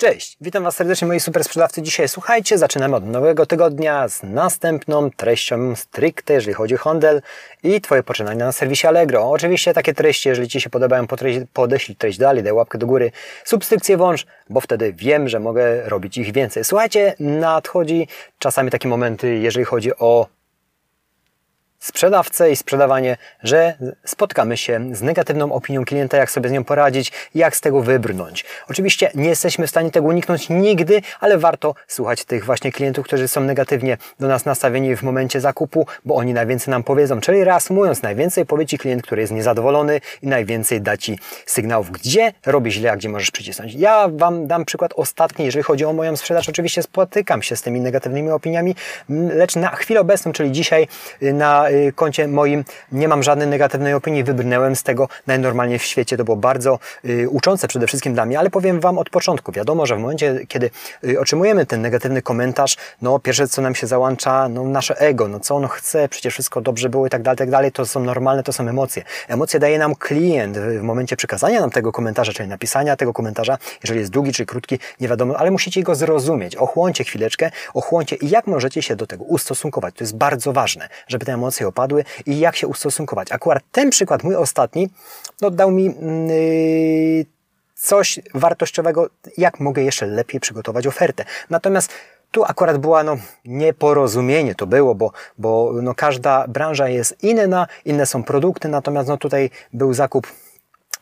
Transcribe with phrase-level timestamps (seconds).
[0.00, 1.82] Cześć, witam Was serdecznie moi super sprzedawcy.
[1.82, 7.22] Dzisiaj słuchajcie, zaczynamy od nowego tygodnia z następną treścią stricte, jeżeli chodzi o handel
[7.62, 9.30] i Twoje poczynania na serwisie Allegro.
[9.30, 11.06] Oczywiście takie treści, jeżeli Ci się podobają,
[11.52, 13.12] podeślij treść dalej, daj łapkę do góry,
[13.44, 16.64] subskrypcję włącz, bo wtedy wiem, że mogę robić ich więcej.
[16.64, 18.08] Słuchajcie, nadchodzi
[18.38, 20.26] czasami takie momenty, jeżeli chodzi o
[21.80, 23.74] sprzedawcę i sprzedawanie, że
[24.04, 28.44] spotkamy się z negatywną opinią klienta, jak sobie z nią poradzić, jak z tego wybrnąć.
[28.70, 33.28] Oczywiście nie jesteśmy w stanie tego uniknąć nigdy, ale warto słuchać tych właśnie klientów, którzy
[33.28, 37.20] są negatywnie do nas nastawieni w momencie zakupu, bo oni najwięcej nam powiedzą.
[37.20, 42.32] Czyli reasumując, najwięcej powie Ci klient, który jest niezadowolony i najwięcej da Ci sygnałów, gdzie
[42.46, 43.74] robi źle, a gdzie możesz przycisnąć.
[43.74, 46.48] Ja Wam dam przykład ostatni, jeżeli chodzi o moją sprzedaż.
[46.48, 48.74] Oczywiście spotykam się z tymi negatywnymi opiniami,
[49.08, 50.88] lecz na chwilę obecną, czyli dzisiaj
[51.20, 56.16] na Y, koncie moim nie mam żadnej negatywnej opinii, wybrnęłem z tego najnormalniej w świecie.
[56.16, 59.52] To było bardzo y, uczące przede wszystkim dla mnie, ale powiem Wam od początku.
[59.52, 60.70] Wiadomo, że w momencie, kiedy
[61.04, 65.40] y, otrzymujemy ten negatywny komentarz, no pierwsze co nam się załącza, no nasze ego, no
[65.40, 68.42] co ono chce, przecież wszystko dobrze było i tak dalej, tak dalej, to są normalne,
[68.42, 69.02] to są emocje.
[69.28, 74.00] Emocje daje nam klient w momencie przekazania nam tego komentarza, czyli napisania tego komentarza, jeżeli
[74.00, 76.56] jest długi czy krótki, nie wiadomo, ale musicie go zrozumieć.
[76.56, 79.94] Ochłoncie chwileczkę, ochłoncie i jak możecie się do tego ustosunkować.
[79.94, 83.32] To jest bardzo ważne, żeby te emocje opadły i jak się ustosunkować.
[83.32, 84.90] Akurat ten przykład, mój ostatni,
[85.40, 87.26] no, dał mi yy,
[87.74, 89.08] coś wartościowego,
[89.38, 91.24] jak mogę jeszcze lepiej przygotować ofertę.
[91.50, 91.92] Natomiast
[92.30, 98.06] tu akurat była no, nieporozumienie, to było, bo, bo no, każda branża jest inna, inne
[98.06, 100.26] są produkty, natomiast no, tutaj był zakup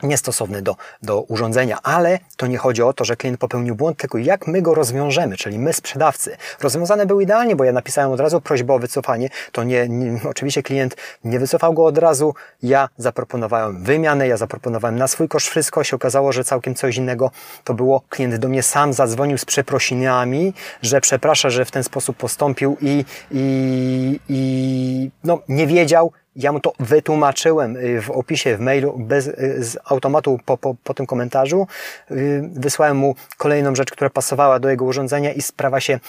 [0.03, 4.19] niestosowny do, do urządzenia, ale to nie chodzi o to, że klient popełnił błąd, tylko
[4.19, 6.37] jak my go rozwiążemy, czyli my sprzedawcy.
[6.61, 10.63] Rozwiązane był idealnie, bo ja napisałem od razu prośbę o wycofanie, to nie, nie, oczywiście
[10.63, 15.85] klient nie wycofał go od razu, ja zaproponowałem wymianę, ja zaproponowałem na swój koszt wszystko,
[15.85, 17.31] się okazało, że całkiem coś innego
[17.65, 18.03] to było.
[18.09, 23.05] Klient do mnie sam zadzwonił z przeprosinami, że przeprasza, że w ten sposób postąpił i,
[23.31, 29.27] i, i no, nie wiedział, ja mu to wytłumaczyłem y, w opisie, w mailu, bez,
[29.27, 31.67] y, z automatu po, po, po tym komentarzu.
[32.11, 36.01] Y, wysłałem mu kolejną rzecz, która pasowała do jego urządzenia i sprawa się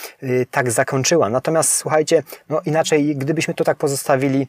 [0.51, 1.29] tak zakończyła.
[1.29, 4.47] Natomiast słuchajcie, no inaczej, gdybyśmy to tak pozostawili,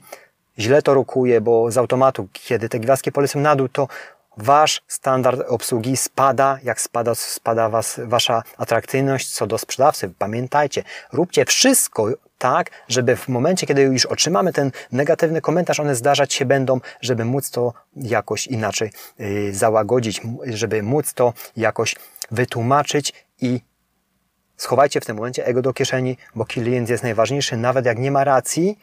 [0.59, 3.89] źle to rukuje, bo z automatu, kiedy te gwiazdki polecą na dół, to
[4.37, 10.13] Wasz standard obsługi spada, jak spada, spada was, wasza atrakcyjność co do sprzedawcy.
[10.19, 10.83] Pamiętajcie,
[11.13, 12.09] róbcie wszystko
[12.41, 17.25] tak, żeby w momencie, kiedy już otrzymamy ten negatywny komentarz, one zdarzać się będą, żeby
[17.25, 21.97] móc to jakoś inaczej yy, załagodzić, żeby móc to jakoś
[22.31, 23.61] wytłumaczyć i
[24.56, 27.56] schowajcie w tym momencie ego do kieszeni, bo klient jest najważniejszy.
[27.56, 28.78] Nawet jak nie ma racji,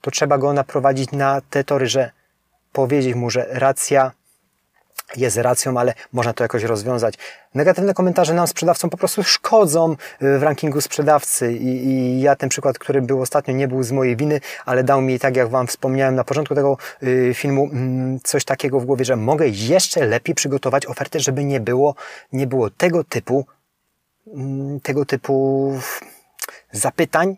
[0.00, 2.10] to trzeba go naprowadzić na te tory, że
[2.72, 4.12] powiedzieć mu, że racja
[5.16, 7.14] jest racją, ale można to jakoś rozwiązać.
[7.54, 12.48] Negatywne komentarze nam sprzedawcom po prostu szkodzą y, w rankingu sprzedawcy I, i, ja ten
[12.48, 15.66] przykład, który był ostatnio, nie był z mojej winy, ale dał mi, tak jak Wam
[15.66, 20.34] wspomniałem na początku tego y, filmu, mm, coś takiego w głowie, że mogę jeszcze lepiej
[20.34, 21.94] przygotować ofertę, żeby nie było,
[22.32, 23.46] nie było tego typu,
[24.26, 25.72] mm, tego typu
[26.72, 27.36] zapytań,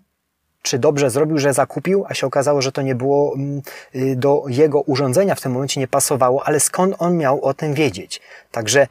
[0.68, 3.62] czy dobrze zrobił, że zakupił, a się okazało, że to nie było mm,
[3.94, 7.74] y, do jego urządzenia w tym momencie nie pasowało, ale skąd on miał o tym
[7.74, 8.20] wiedzieć?
[8.50, 8.86] Także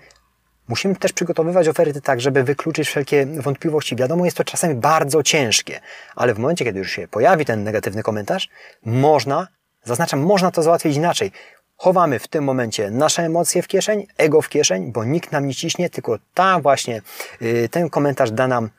[0.67, 3.95] musimy też przygotowywać oferty tak, żeby wykluczyć wszelkie wątpliwości.
[3.95, 5.79] Wiadomo, jest to czasami bardzo ciężkie,
[6.15, 8.49] ale w momencie, kiedy już się pojawi ten negatywny komentarz,
[8.85, 9.47] można,
[9.83, 11.31] zaznaczam, można to załatwić inaczej.
[11.75, 15.55] Chowamy w tym momencie nasze emocje w kieszeń, ego w kieszeń, bo nikt nam nie
[15.55, 17.01] ciśnie, tylko ta właśnie,
[17.41, 18.69] y, ten komentarz da nam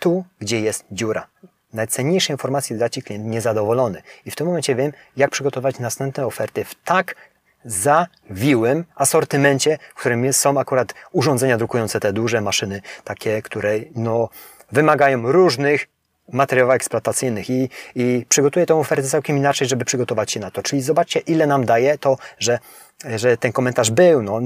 [0.00, 1.26] tu, gdzie jest dziura
[1.72, 4.02] najcenniejsze informacje da Ci klient niezadowolony.
[4.26, 7.14] I w tym momencie wiem, jak przygotować następne oferty w tak
[7.64, 14.28] zawiłym asortymencie, w którym są akurat urządzenia drukujące te duże maszyny, takie, które no,
[14.72, 15.86] wymagają różnych
[16.32, 20.62] materiałów eksploatacyjnych i, i przygotuję tę ofertę całkiem inaczej, żeby przygotować się na to.
[20.62, 22.58] Czyli zobaczcie, ile nam daje to, że
[23.16, 24.22] że ten komentarz był.
[24.22, 24.40] No,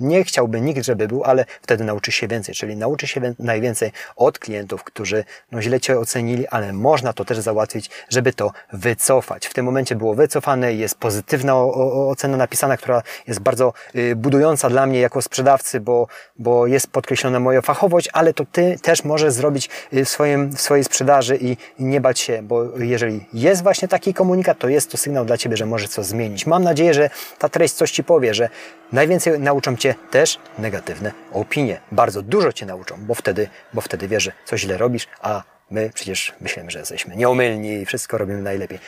[0.00, 2.54] nie chciałby nikt, żeby był, ale wtedy nauczy się więcej.
[2.54, 7.38] Czyli nauczy się najwięcej od klientów, którzy no, źle Cię ocenili, ale można to też
[7.38, 9.46] załatwić, żeby to wycofać.
[9.46, 14.86] W tym momencie było wycofane, jest pozytywna ocena napisana, która jest bardzo y, budująca dla
[14.86, 16.06] mnie jako sprzedawcy, bo,
[16.38, 20.60] bo jest podkreślona moja fachowość, ale to Ty też możesz zrobić y, w, swoim, w
[20.60, 24.96] swojej sprzedaży i nie bać się, bo jeżeli jest właśnie taki komunikat, to jest to
[24.96, 26.46] sygnał dla Ciebie, że możesz coś zmienić.
[26.46, 28.48] Mam nadzieję, że ta treść coś Ci powie, że
[28.92, 31.80] najwięcej nauczą Cię też negatywne opinie.
[31.92, 35.90] Bardzo dużo Cię nauczą, bo wtedy, bo wtedy wiesz, że coś źle robisz, a my
[35.94, 38.78] przecież myślimy, że jesteśmy nieomylni i wszystko robimy najlepiej.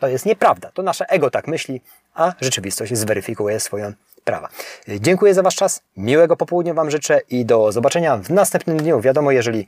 [0.00, 0.70] To jest nieprawda.
[0.70, 1.80] To nasze ego tak myśli,
[2.14, 3.92] a rzeczywistość zweryfikuje swoją
[4.24, 4.48] prawa.
[4.88, 9.00] Dziękuję za Wasz czas, miłego popołudnia Wam życzę i do zobaczenia w następnym dniu.
[9.00, 9.66] Wiadomo, jeżeli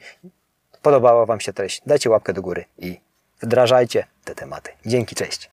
[0.82, 3.00] podobała Wam się treść, dajcie łapkę do góry i
[3.42, 4.70] wdrażajcie te tematy.
[4.86, 5.50] Dzięki, cześć.